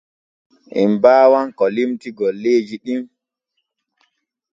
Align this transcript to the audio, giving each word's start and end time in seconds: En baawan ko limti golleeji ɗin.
En 0.81 0.91
baawan 1.03 1.47
ko 1.57 1.65
limti 1.75 2.09
golleeji 2.17 2.75
ɗin. 2.85 3.01